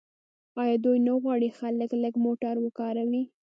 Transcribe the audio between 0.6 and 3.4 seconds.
آیا دوی نه غواړي خلک لږ موټر وکاروي؟